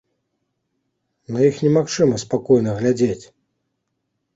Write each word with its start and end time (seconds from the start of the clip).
На 1.37 1.45
іх 1.49 1.55
немагчыма 1.67 2.15
спакойна 2.27 2.71
глядзець! 2.83 3.23